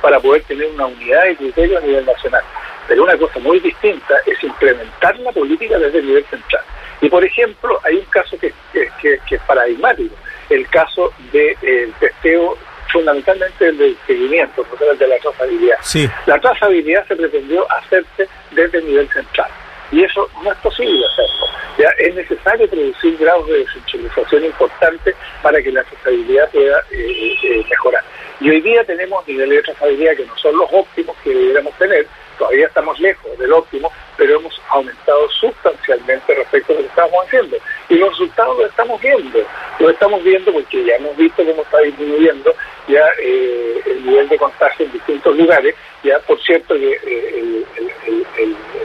para 0.01 0.21
poder 0.21 0.43
tener 0.45 0.67
una 0.69 0.87
unidad 0.87 1.25
de 1.25 1.37
criterio 1.37 1.79
a 1.79 1.81
nivel 1.81 2.05
nacional. 2.05 2.43
Pero 2.87 3.05
una 3.05 3.17
cosa 3.17 3.39
muy 3.39 3.61
distinta 3.61 4.15
es 4.27 4.43
implementar 4.43 5.19
la 5.21 5.33
política 5.33 5.79
desde 5.79 5.99
el 5.99 6.07
nivel 6.07 6.25
central. 6.27 6.63
Y 7.01 7.09
por 7.09 7.25
ejemplo, 7.25 7.81
hay 7.85 7.97
un 7.97 8.05
caso 8.07 8.37
que, 8.39 8.53
es 8.75 9.41
paradigmático, 9.47 10.15
el 10.51 10.69
caso 10.69 11.13
del 11.33 11.93
testeo 12.01 12.57
fundamentalmente 12.93 13.67
el 13.67 13.77
del 13.77 13.97
seguimiento, 14.07 14.65
el 14.91 14.99
de 14.99 15.09
la 15.09 15.19
trazabilidad. 15.19 15.77
La 16.27 16.39
trazabilidad 16.39 17.07
se 17.09 17.17
pretendió 17.17 17.71
hacerse 17.73 18.29
desde 18.53 18.79
el 18.79 18.87
nivel 18.87 19.09
central 19.11 19.51
y 19.91 20.05
eso 20.05 20.29
no 20.43 20.51
es 20.51 20.59
posible 20.59 21.05
hacerlo. 21.07 21.47
Ya 21.79 21.89
es 21.99 22.15
necesario 22.15 22.69
producir 22.69 23.17
grados 23.19 23.47
de 23.49 23.59
descentralización 23.59 24.45
importantes 24.45 25.15
para 25.43 25.61
que 25.63 25.73
la 25.73 25.83
trazabilidad 25.83 26.51
pueda 26.51 26.79
eh, 26.91 27.37
eh, 27.43 27.65
mejorar. 27.69 28.04
Y 28.45 28.51
hoy 28.51 28.61
día 28.61 28.85
tenemos 28.85 29.27
niveles 29.27 29.57
de 29.57 29.63
trazabilidad 29.63 30.17
que 30.19 30.27
no 30.27 30.37
son 30.37 30.55
los 30.59 30.69
óptimos 30.71 31.17
que 31.25 31.31
deberíamos 31.31 31.73
tener, 31.79 32.07
todavía 32.39 32.67
estamos 32.67 33.01
lejos 33.01 33.39
del 33.39 33.51
óptimo, 33.51 33.91
pero 34.19 34.39
hemos 34.39 34.61
aumentado 34.69 35.31
sustancialmente 35.31 36.35
respecto 36.35 36.75
a 36.75 36.77
lo 36.77 36.83
que 36.83 36.89
estábamos 36.89 37.25
haciendo. 37.25 37.57
Y 37.89 37.95
los 37.95 38.11
resultados 38.11 38.59
los 38.59 38.69
estamos 38.69 39.01
viendo, 39.01 39.39
los 39.79 39.91
estamos 39.91 40.23
viendo 40.23 40.53
porque 40.53 40.85
ya 40.85 40.97
hemos 40.97 41.17
visto 41.17 41.43
cómo 41.43 41.63
está 41.63 41.79
disminuyendo 41.79 42.55
ya 42.87 43.07
eh, 43.23 43.81
el 43.87 44.05
nivel 44.05 44.29
de 44.29 44.37
contagio 44.37 44.85
en 44.85 44.93
distintos 44.93 45.35
lugares, 45.35 45.75
ya 46.03 46.19
por 46.19 46.39
cierto 46.43 46.75
que 46.75 47.65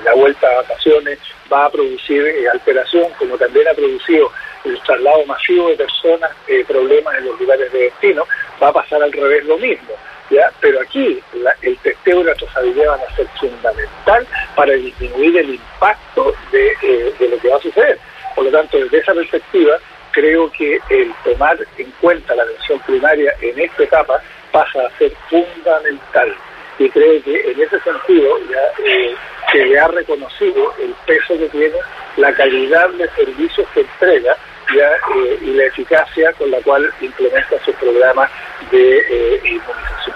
la 0.06 0.14
vuelta 0.14 0.48
a 0.48 0.62
vacaciones 0.62 1.20
va 1.52 1.66
a 1.66 1.70
producir 1.70 2.26
eh, 2.26 2.48
alteración, 2.48 3.12
como 3.18 3.38
también 3.38 3.68
ha 3.68 3.74
producido 3.74 4.32
el 4.64 4.80
traslado 4.84 5.26
masivo 5.26 5.70
de 5.70 5.76
personas, 5.76 6.32
eh, 6.48 6.64
problemas 6.68 7.18
en 7.18 7.26
los 7.26 7.40
lugares 7.40 7.72
de 7.72 7.80
destino, 7.80 8.26
va 8.62 8.70
a 8.70 8.74
pasar 8.74 9.02
al 9.02 9.12
revés 9.12 9.46
lo 9.46 9.58
mismo. 9.58 9.94
¿ya? 10.30 10.52
Pero 10.60 10.82
aquí 10.82 11.22
el 11.62 11.78
testeo 11.80 12.22
y 12.22 12.24
la 12.24 12.36
trazabilidad 12.36 12.90
van 12.90 13.02
a 13.02 13.16
ser 13.16 13.28
fundamental 13.40 14.28
para 14.56 14.74
disminuir 14.74 15.38
el 15.38 15.56
impacto 15.56 16.34
de, 16.52 16.68
eh, 16.82 17.14
de 17.20 17.30
lo 17.30 17.38
que 17.40 17.50
va 17.50 17.58
a 17.58 17.62
suceder. 17.62 18.00
Por 18.36 18.46
lo 18.46 18.52
tanto, 18.52 18.78
desde 18.78 19.00
esa 19.00 19.14
perspectiva, 19.14 19.78
creo 20.12 20.52
que 20.52 20.80
el 20.90 21.14
tomar 21.24 21.58
en 21.78 21.92
cuenta 22.02 22.36
la 22.36 22.44
atención 22.44 22.80
primaria 22.80 23.34
en 23.42 23.60
esta 23.60 23.84
etapa 23.84 24.22
pasa 24.52 24.80
a 24.86 24.98
ser 24.98 25.12
fundamental 25.30 26.36
y 26.80 26.90
creo 26.90 27.22
que 27.24 27.52
en 27.52 27.62
ese 27.62 27.80
sentido 27.82 28.40
ya 28.50 28.84
eh, 28.86 29.14
se 29.52 29.66
le 29.66 29.80
ha 29.80 29.88
reconocido 29.90 30.74
el 30.80 30.94
peso 31.06 31.38
que 31.38 31.50
tiene 31.50 31.76
la 32.18 32.34
calidad 32.34 32.90
de 32.92 33.10
servicios 33.10 33.68
que 33.74 33.82
entrega 33.82 34.36
eh, 34.78 35.40
y 35.42 35.54
la 35.54 35.66
eficacia 35.66 36.34
con 36.34 36.52
la 36.52 36.60
cual 36.62 36.90
implementa 37.02 37.58
su 37.66 37.74
programa 37.74 38.30
de 38.72 38.98
eh, 38.98 39.42
inmunización. 39.46 40.09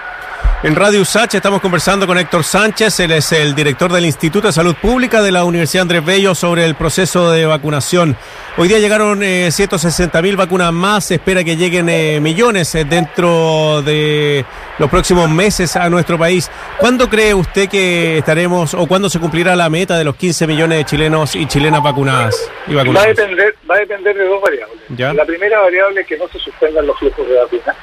En 0.63 0.77
Radio 0.77 1.01
USACH 1.01 1.35
estamos 1.35 1.59
conversando 1.59 2.07
con 2.07 2.17
Héctor 2.17 2.45
Sánchez, 2.45 2.97
él 3.01 3.11
es 3.11 3.33
el 3.33 3.53
director 3.53 3.91
del 3.91 4.05
Instituto 4.05 4.47
de 4.47 4.53
Salud 4.53 4.73
Pública 4.81 5.21
de 5.21 5.29
la 5.29 5.43
Universidad 5.43 5.81
Andrés 5.81 6.05
Bello 6.05 6.33
sobre 6.35 6.63
el 6.63 6.75
proceso 6.75 7.31
de 7.31 7.45
vacunación. 7.45 8.15
Hoy 8.55 8.69
día 8.69 8.79
llegaron 8.79 9.23
eh, 9.23 9.51
160 9.51 10.21
mil 10.21 10.37
vacunas 10.37 10.71
más, 10.71 11.03
se 11.03 11.15
espera 11.15 11.43
que 11.43 11.57
lleguen 11.57 11.89
eh, 11.89 12.21
millones 12.21 12.73
eh, 12.75 12.85
dentro 12.85 13.81
de 13.81 14.45
los 14.79 14.89
próximos 14.89 15.29
meses 15.29 15.75
a 15.75 15.89
nuestro 15.89 16.17
país. 16.17 16.49
¿Cuándo 16.77 17.09
cree 17.09 17.33
usted 17.33 17.67
que 17.67 18.19
estaremos 18.19 18.73
o 18.73 18.87
cuándo 18.87 19.09
se 19.09 19.19
cumplirá 19.19 19.57
la 19.57 19.69
meta 19.69 19.97
de 19.97 20.05
los 20.05 20.15
15 20.15 20.47
millones 20.47 20.77
de 20.77 20.85
chilenos 20.85 21.35
y 21.35 21.45
chilenas 21.45 21.83
vacunadas? 21.83 22.49
Y 22.67 22.73
vacunadas? 22.73 23.05
Va, 23.05 23.11
a 23.11 23.13
depender, 23.13 23.55
va 23.69 23.75
a 23.75 23.79
depender 23.79 24.15
de 24.15 24.25
dos 24.27 24.41
variables. 24.41 24.79
¿Ya? 24.95 25.13
La 25.13 25.25
primera 25.25 25.59
variable 25.59 25.99
es 25.99 26.07
que 26.07 26.17
no 26.17 26.29
se 26.29 26.39
suspendan 26.39 26.87
los 26.87 26.97
flujos 26.97 27.27
de 27.27 27.35
vacunas, 27.35 27.75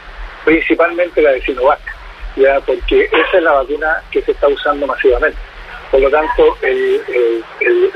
principalmente 0.46 1.20
la 1.20 1.32
de 1.32 1.42
Sinovac 1.42 1.99
ya 2.36 2.60
porque 2.60 3.04
esa 3.04 3.36
es 3.36 3.42
la 3.42 3.52
vacuna 3.52 4.02
que 4.10 4.22
se 4.22 4.32
está 4.32 4.48
usando 4.48 4.86
masivamente. 4.86 5.38
Por 5.90 6.00
lo 6.00 6.10
tanto, 6.10 6.56
el, 6.62 7.44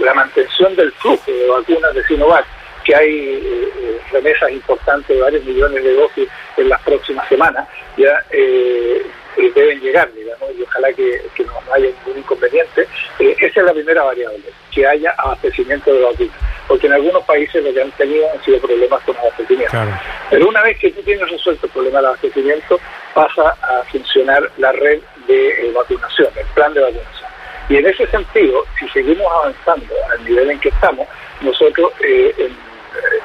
la 0.01 0.15
mantención 0.15 0.75
del 0.75 0.91
flujo 0.93 1.31
de 1.31 1.47
vacunas 1.47 1.95
de 1.95 2.05
Sinovac, 2.05 2.45
que 2.85 2.95
hay 2.95 3.41
eh, 3.43 4.01
remesas 4.11 4.51
importantes 4.51 5.17
de 5.17 5.23
varios 5.23 5.45
millones 5.45 5.83
de 5.83 5.95
dosis 5.95 6.29
en 6.57 6.69
las 6.69 6.83
próximas 6.83 7.29
semanas, 7.29 7.67
ya 7.97 8.21
eh, 8.31 9.07
deben 9.55 9.81
llegar, 9.81 10.13
digamos, 10.13 10.51
y 10.59 10.63
ojalá 10.63 10.93
que, 10.93 11.23
que 11.35 11.45
no 11.45 11.53
haya 11.73 11.87
ningún 11.87 12.19
inconveniente. 12.19 12.87
Eh, 13.21 13.37
esa 13.41 13.61
es 13.61 13.67
la 13.67 13.73
primera 13.73 14.03
variable, 14.03 14.45
que 14.73 14.87
haya 14.87 15.15
abastecimiento 15.17 15.93
de 15.93 16.03
vacunas, 16.03 16.37
porque 16.69 16.87
en 16.87 16.95
algunos 16.95 17.25
países 17.25 17.63
lo 17.63 17.73
que 17.73 17.83
han 17.83 17.91
tenido 17.93 18.31
han 18.31 18.43
sido 18.45 18.59
problemas 18.61 19.03
con 19.05 19.17
abastecimiento. 19.17 19.71
Claro. 19.71 19.91
Pero 20.31 20.49
una 20.49 20.63
vez 20.63 20.79
que 20.79 20.91
tú 20.91 21.03
tienes 21.03 21.29
resuelto 21.31 21.67
el 21.67 21.73
problema 21.73 21.99
del 21.99 22.07
abastecimiento, 22.07 22.81
pasa 23.15 23.57
a 23.63 23.83
funcionar 23.91 24.51
la 24.59 24.73
red 24.73 25.01
de 25.27 25.49
eh, 25.49 25.73
vacunación, 25.73 26.29
el 26.37 26.47
plan 26.55 26.73
de 26.75 26.81
vacunación. 26.81 27.31
Y 27.69 27.77
en 27.77 27.87
ese 27.87 28.07
sentido, 28.09 28.65
si 28.79 28.89
seguimos 28.89 29.27
avanzando 29.33 29.95
al 30.11 30.25
nivel 30.25 30.51
en 30.51 30.61
que 30.61 30.69
estamos, 30.69 31.09
nosotros, 31.41 31.93
eh, 32.01 32.35
en, 32.39 32.57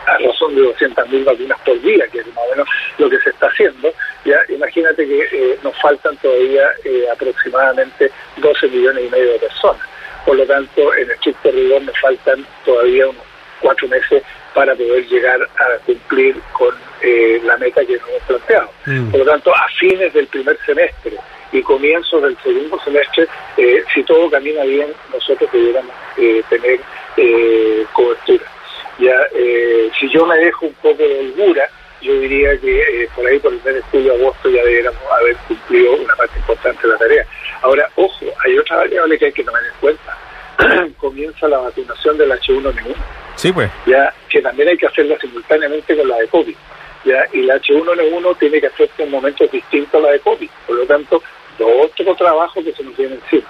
a 0.05 0.17
razón 0.17 0.55
de 0.55 0.61
200.000 0.61 1.23
vacunas 1.25 1.59
por 1.65 1.79
día, 1.81 2.07
que 2.07 2.19
es 2.19 2.27
más 2.27 2.45
o 2.45 2.51
menos 2.51 2.67
lo 2.97 3.09
que 3.09 3.19
se 3.19 3.29
está 3.29 3.47
haciendo, 3.47 3.93
ya 4.25 4.37
imagínate 4.49 5.07
que 5.07 5.19
eh, 5.31 5.59
nos 5.63 5.79
faltan 5.81 6.15
todavía 6.17 6.69
eh, 6.83 7.05
aproximadamente 7.11 8.11
12 8.37 8.67
millones 8.69 9.05
y 9.05 9.09
medio 9.09 9.33
de 9.33 9.39
personas. 9.39 9.81
Por 10.25 10.37
lo 10.37 10.45
tanto, 10.45 10.93
en 10.95 11.11
estricto 11.11 11.51
rigor 11.51 11.81
nos 11.81 11.99
faltan 11.99 12.45
todavía 12.65 13.07
unos 13.07 13.23
cuatro 13.61 13.87
meses 13.87 14.23
para 14.53 14.75
poder 14.75 15.05
llegar 15.07 15.41
a 15.41 15.77
cumplir 15.85 16.35
con 16.53 16.73
eh, 17.01 17.39
la 17.43 17.57
meta 17.57 17.85
que 17.85 17.97
nos 17.97 18.09
hemos 18.09 18.23
planteado. 18.23 18.69
Mm. 18.85 19.11
Por 19.11 19.19
lo 19.19 19.25
tanto, 19.25 19.55
a 19.55 19.67
fines 19.79 20.13
del 20.13 20.27
primer 20.27 20.57
semestre 20.65 21.13
y 21.51 21.61
comienzos 21.61 22.21
del 22.21 22.37
segundo 22.43 22.79
semestre, 22.83 23.27
eh, 23.57 23.83
si 23.93 24.03
todo 24.03 24.29
camina 24.29 24.63
bien, 24.63 24.91
nosotros 25.13 25.49
debiéramos 25.51 25.93
eh, 26.17 26.43
tener 26.49 26.79
cobertura. 27.93 28.45
Ya, 28.97 29.15
si 29.99 30.09
yo 30.09 30.25
me 30.25 30.37
dejo 30.37 30.67
un 30.67 30.73
poco 30.75 31.03
de 31.03 31.19
holgura, 31.19 31.69
yo 32.01 32.13
diría 32.19 32.57
que 32.57 33.09
por 33.13 33.25
ahí 33.25 33.39
por 33.39 33.51
el 33.51 33.61
mes 33.63 33.75
de 33.75 33.81
julio 33.91 34.13
agosto 34.13 34.49
ya 34.49 34.63
deberíamos 34.63 35.01
haber 35.19 35.35
cumplido 35.47 35.95
una 35.95 36.15
parte 36.15 36.39
importante 36.39 36.81
de 36.81 36.93
la 36.93 36.99
tarea. 36.99 37.25
Ahora, 37.61 37.89
ojo, 37.95 38.25
hay 38.45 38.57
otra 38.57 38.77
variable 38.77 39.17
que 39.17 39.25
hay 39.25 39.31
que 39.33 39.43
tomar 39.43 39.61
en 39.63 39.79
cuenta. 39.81 40.17
Comienza 40.97 41.47
la 41.47 41.57
vacunación 41.59 42.17
del 42.17 42.31
H1N1. 42.31 42.95
Sí, 43.39 43.53
pues. 43.53 43.71
Ya, 43.85 44.13
que 44.27 44.41
también 44.41 44.67
hay 44.67 44.77
que 44.77 44.87
hacerla 44.87 45.17
simultáneamente 45.17 45.95
con 45.95 46.09
la 46.09 46.17
de 46.17 46.27
COVID. 46.27 46.55
¿ya? 47.05 47.25
Y 47.31 47.43
la 47.43 47.55
H1N1 47.55 48.37
tiene 48.37 48.59
que 48.59 48.67
hacerse 48.67 49.03
en 49.03 49.11
momentos 49.11 49.49
distintos 49.49 49.93
a 49.93 50.07
la 50.07 50.11
de 50.11 50.19
COVID. 50.19 50.49
Por 50.67 50.75
lo 50.75 50.85
tanto, 50.85 51.23
otro 51.57 52.15
trabajo 52.15 52.61
que 52.61 52.73
se 52.73 52.83
nos 52.83 52.97
viene 52.97 53.15
encima. 53.15 53.49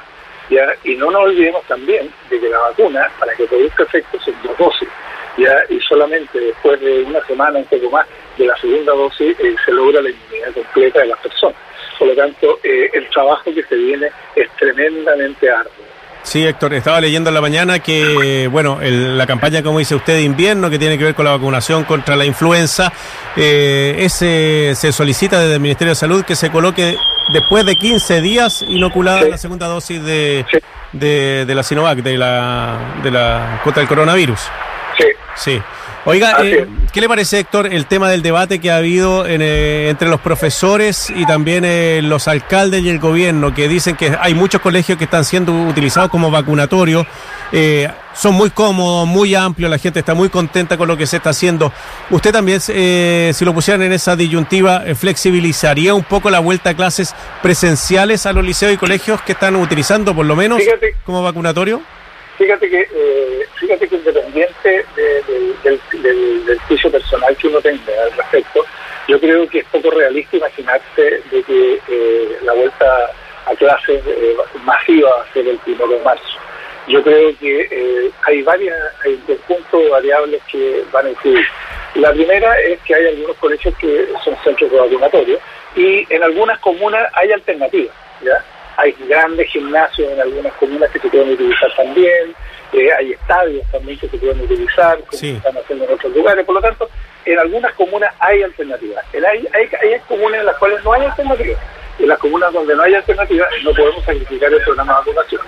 ¿ya? 0.52 0.68
Y 0.84 0.96
no 0.96 1.10
nos 1.10 1.24
olvidemos 1.24 1.64
también 1.64 2.14
de 2.30 2.40
que 2.40 2.50
la 2.50 2.60
vacuna, 2.60 3.10
para 3.20 3.34
que 3.34 3.48
produzca 3.48 3.82
efectos, 3.82 4.24
son 4.24 4.36
dos 4.44 4.56
dosis. 4.60 4.90
¿ya? 5.38 5.60
Y 5.70 5.80
solamente 5.80 6.40
después 6.40 6.80
de 6.82 7.02
una 7.02 7.26
semana, 7.26 7.58
un 7.58 7.66
poco 7.66 7.90
más, 7.90 8.06
de 8.38 8.46
la 8.46 8.56
segunda 8.58 8.94
dosis, 8.94 9.40
eh, 9.40 9.56
se 9.66 9.72
logra 9.72 10.04
la 10.04 10.12
inmunidad 10.12 10.54
completa 10.54 11.00
de 11.00 11.08
las 11.08 11.20
personas. 11.20 11.58
Por 11.98 12.10
lo 12.10 12.16
tanto, 12.16 12.60
eh, 12.62 12.92
el 12.94 13.10
trabajo 13.10 13.52
que 13.52 13.64
se 13.64 13.76
viene 13.76 14.12
es 14.36 14.48
tremendamente 14.52 15.50
arduo. 15.50 15.89
Sí, 16.30 16.46
Héctor, 16.46 16.76
estaba 16.76 17.02
leyendo 17.02 17.32
en 17.32 17.34
la 17.34 17.42
mañana 17.42 17.80
que, 17.80 18.48
bueno, 18.52 18.84
el, 18.84 19.18
la 19.18 19.26
campaña, 19.26 19.64
como 19.64 19.80
dice 19.80 19.96
usted, 19.96 20.14
de 20.14 20.22
invierno, 20.22 20.70
que 20.70 20.78
tiene 20.78 20.96
que 20.96 21.04
ver 21.04 21.16
con 21.16 21.26
la 21.26 21.32
vacunación 21.32 21.86
contra 21.86 22.16
la 22.16 22.24
influenza, 22.24 22.94
eh, 23.36 23.96
ese, 23.98 24.76
se 24.76 24.92
solicita 24.92 25.40
desde 25.40 25.56
el 25.56 25.60
Ministerio 25.60 25.94
de 25.94 25.96
Salud 25.96 26.24
que 26.24 26.36
se 26.36 26.52
coloque 26.52 26.96
después 27.34 27.66
de 27.66 27.76
15 27.76 28.22
días 28.22 28.64
inoculada 28.68 29.24
sí. 29.24 29.30
la 29.32 29.38
segunda 29.40 29.66
dosis 29.66 30.04
de, 30.04 30.46
sí. 30.52 30.60
de, 30.92 31.46
de, 31.48 31.56
la 31.56 31.64
Sinovac, 31.64 31.98
de 31.98 32.16
la, 32.16 32.78
de 33.02 33.10
la 33.10 33.62
contra 33.64 33.82
el 33.82 33.90
coronavirus. 33.90 34.40
Sí. 35.00 35.06
Sí. 35.36 35.62
Oiga, 36.06 36.38
eh, 36.44 36.66
¿qué 36.94 37.02
le 37.02 37.10
parece, 37.10 37.40
Héctor, 37.40 37.68
el 37.68 37.86
tema 37.86 38.10
del 38.10 38.22
debate 38.22 38.60
que 38.60 38.72
ha 38.72 38.78
habido 38.78 39.28
en, 39.28 39.42
eh, 39.42 39.90
entre 39.90 40.08
los 40.08 40.22
profesores 40.22 41.10
y 41.14 41.26
también 41.26 41.66
eh, 41.66 42.00
los 42.02 42.28
alcaldes 42.30 42.84
y 42.84 42.90
el 42.90 43.00
gobierno, 43.00 43.54
que 43.54 43.68
dicen 43.68 43.98
que 43.98 44.18
hay 44.20 44.34
muchos 44.34 44.62
colegios 44.62 44.98
que 44.98 45.04
están 45.04 45.26
siendo 45.26 45.52
utilizados 45.52 46.10
como 46.10 46.32
vacunatorios? 46.32 47.06
Eh, 47.52 47.90
son 48.14 48.36
muy 48.36 48.50
cómodos, 48.50 49.08
muy 49.08 49.36
amplios, 49.36 49.70
la 49.70 49.78
gente 49.78 50.00
está 50.00 50.14
muy 50.14 50.30
contenta 50.30 50.78
con 50.78 50.88
lo 50.88 50.96
que 50.96 51.06
se 51.06 51.18
está 51.18 51.32
haciendo. 51.32 51.72
¿Usted 52.10 52.32
también, 52.32 52.60
si 52.60 53.46
lo 53.46 53.54
pusieran 53.54 53.82
en 53.82 53.94
esa 53.94 54.16
disyuntiva, 54.16 54.84
flexibilizaría 54.96 55.94
un 55.94 56.04
poco 56.04 56.30
la 56.30 56.40
vuelta 56.40 56.72
a 56.72 56.74
clases 56.76 57.14
presenciales 57.42 58.26
a 58.26 58.34
los 58.34 58.44
liceos 58.44 58.74
y 58.74 58.78
colegios 58.78 59.22
que 59.22 59.34
están 59.34 59.56
utilizando, 59.56 60.16
por 60.16 60.26
lo 60.26 60.36
menos, 60.36 60.60
Fíjate. 60.60 60.96
como 61.06 61.24
vacunatorio? 61.24 61.82
Fíjate 62.40 62.70
que 62.70 62.88
eh, 62.92 63.46
fíjate 63.60 63.88
que 63.88 63.96
independiente 63.96 64.86
de, 64.96 65.24
de, 65.64 65.80
del, 66.00 66.60
juicio 66.68 66.90
personal 66.90 67.36
que 67.36 67.48
uno 67.48 67.62
tenga 67.62 68.04
al 68.04 68.12
respecto, 68.14 68.66
yo 69.08 69.20
creo 69.20 69.48
que 69.50 69.60
es 69.60 69.66
poco 69.66 69.92
realista 69.92 70.38
imaginarse 70.38 71.22
de 71.32 71.44
que 71.44 71.82
eh, 71.90 72.38
la 72.44 72.54
vuelta 72.54 73.12
a 73.46 73.56
clases 73.56 74.02
eh, 74.08 74.38
masiva 74.64 75.10
va 75.10 75.24
a 75.24 75.34
ser 75.34 75.48
el 75.48 75.58
primero 75.60 75.90
de 75.90 76.00
marzo. 76.00 76.40
Yo 76.88 77.04
creo 77.04 77.38
que 77.40 77.68
eh, 77.70 78.12
hay 78.26 78.42
varias, 78.42 78.78
hay 79.04 79.22
un 79.28 79.92
variables 79.92 80.42
que 80.50 80.84
van 80.92 81.08
a 81.08 81.10
influir. 81.10 81.46
La 81.96 82.12
primera 82.14 82.60
es 82.62 82.80
que 82.82 82.96
hay 82.96 83.08
algunos 83.08 83.36
colegios 83.38 83.76
que 83.78 84.08
son 84.24 84.36
centros 84.44 84.72
de 84.72 84.80
vacunatorio 84.80 85.40
y 85.76 86.06
en 86.14 86.24
algunas 86.24 86.58
comunas 86.60 87.12
hay 87.14 87.32
alternativas, 87.32 87.96
¿ya? 88.22 88.44
Hay 88.80 88.96
grandes 89.08 89.50
gimnasios 89.50 90.12
en 90.12 90.20
algunas 90.22 90.54
comunas 90.54 90.90
que 90.92 91.00
se 91.00 91.10
pueden 91.10 91.32
utilizar 91.32 91.70
también, 91.76 92.34
eh, 92.74 92.94
hay 92.98 93.12
estadios 93.14 93.66
también 93.72 93.98
que 94.00 94.08
se 94.08 94.18
pueden 94.18 94.40
utilizar, 94.42 94.98
como 95.00 95.12
Sí. 95.12 95.36
están 95.36 95.58
haciendo 95.58 95.86
en 95.86 95.94
otros 95.94 96.16
lugares, 96.16 96.46
por 96.46 96.56
lo 96.56 96.62
tanto, 96.62 96.90
en 97.26 97.40
algunas 97.40 97.74
comunas 97.76 98.14
hay 98.20 98.42
alternativas. 98.44 99.04
En 99.14 99.26
hay, 99.26 99.48
hay, 99.54 99.70
hay 99.82 100.00
comunas 100.08 100.40
en 100.40 100.46
las 100.46 100.58
cuales 100.58 100.84
no 100.84 100.94
hay 100.94 101.06
alternativas. 101.06 101.60
En 102.00 102.08
las 102.08 102.18
comunas 102.20 102.54
donde 102.54 102.76
no 102.76 102.84
hay 102.84 102.94
alternativas 102.96 103.50
no 103.64 103.72
podemos 103.74 104.04
sacrificar 104.06 104.52
el 104.54 104.62
programa 104.64 104.94
de 104.94 105.00
vacunación. 105.00 105.42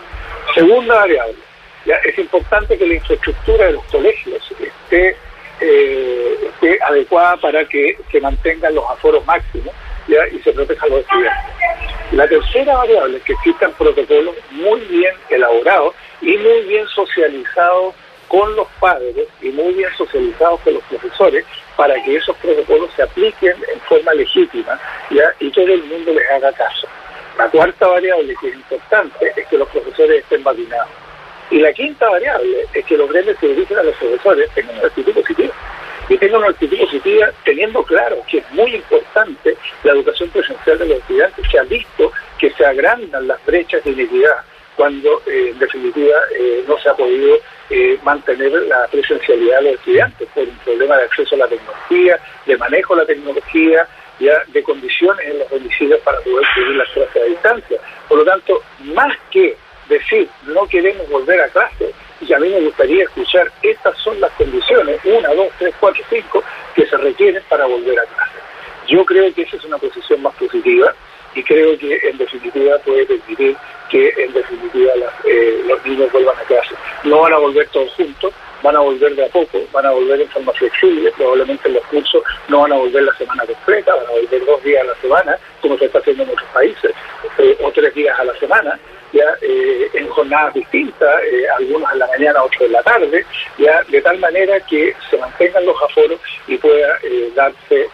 Segunda 0.53 0.95
variable, 0.95 1.37
ya 1.85 1.95
es 1.95 2.17
importante 2.19 2.77
que 2.77 2.85
la 2.85 2.95
infraestructura 2.95 3.65
de 3.67 3.71
los 3.73 3.83
colegios 3.85 4.43
esté, 4.59 5.15
eh, 5.61 6.37
esté 6.49 6.77
adecuada 6.83 7.37
para 7.37 7.63
que 7.65 7.97
se 8.11 8.19
mantengan 8.19 8.75
los 8.75 8.83
aforos 8.89 9.25
máximos 9.25 9.73
¿ya? 10.07 10.27
y 10.27 10.39
se 10.39 10.51
protejan 10.51 10.89
los 10.89 10.99
estudiantes. 10.99 11.90
La 12.11 12.27
tercera 12.27 12.75
variable 12.75 13.17
es 13.17 13.23
que 13.23 13.33
existan 13.33 13.71
protocolos 13.77 14.35
muy 14.51 14.81
bien 14.81 15.15
elaborados 15.29 15.95
y 16.21 16.35
muy 16.37 16.61
bien 16.63 16.85
socializados 16.89 17.95
con 18.27 18.53
los 18.55 18.67
padres 18.81 19.27
y 19.41 19.49
muy 19.49 19.73
bien 19.73 19.89
socializados 19.97 20.59
con 20.59 20.73
los 20.73 20.83
profesores 20.83 21.45
para 21.77 22.01
que 22.03 22.17
esos 22.17 22.35
protocolos 22.37 22.89
se 22.97 23.03
apliquen 23.03 23.55
en 23.73 23.79
forma 23.81 24.13
legítima 24.13 24.77
¿ya? 25.09 25.33
y 25.39 25.49
todo 25.51 25.67
el 25.67 25.83
mundo 25.85 26.13
les 26.13 26.29
haga 26.31 26.51
caso. 26.51 26.87
La 27.37 27.49
cuarta 27.49 27.87
variable 27.87 28.35
que 28.41 28.49
es 28.49 28.55
importante 28.55 29.33
es 29.35 29.47
que 29.47 29.57
los 29.57 29.69
profesores 29.69 30.21
estén 30.21 30.43
vacunados. 30.43 30.89
Y 31.49 31.59
la 31.59 31.71
quinta 31.71 32.09
variable 32.09 32.65
es 32.73 32.85
que 32.85 32.97
los 32.97 33.09
gremios 33.09 33.37
que 33.39 33.47
dirigen 33.47 33.77
a 33.77 33.83
los 33.83 33.95
profesores 33.95 34.49
tengan 34.53 34.77
una 34.77 34.87
actitud 34.87 35.13
positiva. 35.13 35.53
Y 36.11 36.17
tengan 36.17 36.41
una 36.41 36.49
actitud 36.49 36.77
positiva 36.77 37.31
teniendo 37.45 37.81
claro 37.83 38.17
que 38.29 38.39
es 38.39 38.51
muy 38.51 38.75
importante 38.75 39.55
la 39.85 39.93
educación 39.93 40.27
presencial 40.27 40.77
de 40.77 40.85
los 40.87 40.97
estudiantes, 40.97 41.47
que 41.47 41.57
ha 41.57 41.63
visto 41.63 42.11
que 42.37 42.49
se 42.51 42.65
agrandan 42.65 43.29
las 43.29 43.45
brechas 43.45 43.81
de 43.85 43.91
inequidad 43.91 44.43
cuando 44.75 45.21
eh, 45.25 45.51
en 45.51 45.59
definitiva 45.59 46.17
eh, 46.37 46.65
no 46.67 46.77
se 46.79 46.89
ha 46.89 46.95
podido 46.95 47.37
eh, 47.69 47.97
mantener 48.03 48.51
la 48.51 48.87
presencialidad 48.87 49.59
de 49.59 49.63
los 49.63 49.73
estudiantes 49.75 50.27
por 50.35 50.43
un 50.43 50.57
problema 50.57 50.97
de 50.97 51.03
acceso 51.03 51.35
a 51.35 51.37
la 51.37 51.47
tecnología, 51.47 52.19
de 52.45 52.57
manejo 52.57 52.93
de 52.93 53.01
la 53.03 53.07
tecnología, 53.07 53.87
ya 54.19 54.43
de 54.47 54.63
condiciones 54.63 55.25
en 55.25 55.39
los 55.39 55.49
domicilios 55.49 55.99
para 56.01 56.19
poder 56.19 56.45
seguir 56.53 56.75
las 56.75 56.89
clases 56.89 57.21
a 57.21 57.25
distancia. 57.25 57.79
Por 58.09 58.17
lo 58.17 58.25
tanto, 58.25 58.61
más 58.93 59.15
que 59.31 59.55
decir 59.87 60.27
no 60.43 60.67
queremos 60.67 61.07
volver 61.09 61.39
a 61.39 61.47
clase, 61.47 61.93
y 62.21 62.33
a 62.33 62.39
mí 62.39 62.49
me 62.49 62.61
gustaría 62.61 63.03
escuchar 63.03 63.51
estas 63.61 63.97
son 63.97 64.19
las 64.19 64.31
condiciones, 64.33 64.99
una, 65.03 65.33
dos, 65.33 65.47
tres, 65.57 65.73
cuatro, 65.79 66.03
cinco, 66.09 66.43
que 66.75 66.85
se 66.85 66.97
requieren 66.97 67.43
para 67.49 67.65
volver 67.65 67.99
a 67.99 68.03
clase. 68.03 68.39
Yo 68.87 69.03
creo 69.05 69.33
que 69.33 69.41
esa 69.43 69.57
es 69.57 69.63
una 69.65 69.77
posición 69.77 70.21
más 70.21 70.33
positiva 70.35 70.93
y 71.33 71.43
creo 71.43 71.77
que 71.77 71.99
en 72.09 72.17
definitiva 72.17 72.77
puede 72.79 73.05
permitir 73.05 73.55
que 73.89 74.13
en 74.17 74.33
definitiva 74.33 74.91
eh, 75.25 75.63
los 75.65 75.85
niños 75.85 76.11
vuelvan 76.11 76.37
a 76.37 76.43
clase. 76.43 76.75
No 77.03 77.21
van 77.21 77.33
a 77.33 77.37
volver 77.37 77.67
todos 77.69 77.91
juntos, 77.93 78.33
van 78.61 78.75
a 78.75 78.79
volver 78.79 79.15
de 79.15 79.25
a 79.25 79.29
poco, 79.29 79.59
van 79.71 79.85
a 79.85 79.91
volver 79.91 80.21
en 80.21 80.29
forma 80.29 80.51
flexible, 80.53 81.11
probablemente 81.17 81.69
los 81.69 81.83
cursos 81.85 82.23
no 82.47 82.61
van 82.61 82.73
a 82.73 82.77
volver 82.77 83.03
la 83.03 83.13
semana 83.17 83.45
completa, 83.45 83.95
van 83.95 84.07
a 84.07 84.11
volver 84.11 84.45
dos 84.45 84.63
días 84.63 84.83
a 84.83 84.87
la 84.87 84.95
semana, 84.95 85.37
como 85.61 85.77
se 85.77 85.85
está 85.85 85.99
haciendo 85.99 86.23
en 86.23 86.29
otros 86.29 86.49
países, 86.53 86.91
eh, 87.37 87.57
o 87.61 87.71
tres 87.71 87.93
días 87.93 88.17
a 88.19 88.23
la 88.23 88.33
semana, 88.35 88.79
ya 89.13 89.25
eh, 89.41 89.89
en 89.93 90.07
jornadas 90.09 90.53
distintas, 90.53 91.21
eh, 91.23 91.45
algunos 91.57 91.91
en 91.91 91.99
la 91.99 92.07
mañana, 92.07 92.43
otros 92.43 92.61
en 92.61 92.71
la 92.71 92.83
tarde, 92.83 93.25
ya 93.57 93.81
de 93.87 94.01
tal 94.01 94.19
manera 94.19 94.59
que 94.61 94.95
se 95.09 95.17
mantengan 95.17 95.65
los 95.65 95.75
aforos 95.83 96.19
y 96.47 96.57
pueda 96.57 96.99
darse 97.35 97.89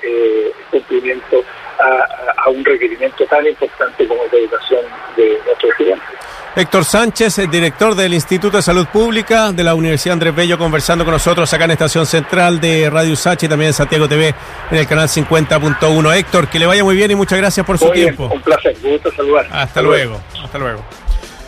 cumplimiento 0.71 1.43
a, 1.79 2.33
a, 2.45 2.49
un 2.49 2.63
requerimiento 2.63 3.25
tan 3.25 3.45
importante 3.45 4.07
como 4.07 4.23
la 4.31 4.37
educación 4.37 4.85
de 5.15 5.39
nuestros 5.45 5.71
estudiantes. 5.71 6.36
Héctor 6.57 6.85
Sánchez, 6.85 7.37
el 7.37 7.51
director 7.51 7.93
del 7.93 8.15
Instituto 8.15 8.57
de 8.57 8.63
Salud 8.63 8.87
Pública 8.87 9.51
de 9.51 9.63
la 9.63 9.75
Universidad 9.75 10.13
Andrés 10.13 10.35
Bello, 10.35 10.57
conversando 10.57 11.05
con 11.05 11.11
nosotros 11.11 11.53
acá 11.53 11.65
en 11.65 11.71
Estación 11.71 12.07
Central 12.07 12.59
de 12.59 12.89
Radio 12.89 13.15
Sachi 13.15 13.45
y 13.45 13.49
también 13.49 13.67
en 13.67 13.73
Santiago 13.75 14.09
TV 14.09 14.33
en 14.71 14.77
el 14.77 14.87
canal 14.87 15.07
50.1. 15.07 16.17
Héctor, 16.17 16.47
que 16.47 16.57
le 16.57 16.65
vaya 16.65 16.83
muy 16.83 16.95
bien 16.95 17.11
y 17.11 17.15
muchas 17.15 17.37
gracias 17.37 17.63
por 17.63 17.77
su 17.77 17.91
tiempo. 17.91 18.31
un 18.33 18.41
placer, 18.41 18.75
gusto 18.81 19.11
saludar. 19.15 19.47
Hasta, 19.51 19.83
luego. 19.83 20.19
Hasta 20.43 20.57
luego. 20.57 20.83